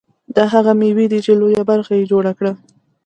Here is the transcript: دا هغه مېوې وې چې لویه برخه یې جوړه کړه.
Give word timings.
دا 0.35 0.43
هغه 0.53 0.71
مېوې 0.79 1.05
وې 1.09 1.19
چې 1.25 1.31
لویه 1.41 1.63
برخه 1.69 1.93
یې 1.99 2.09
جوړه 2.11 2.31
کړه. 2.39 2.51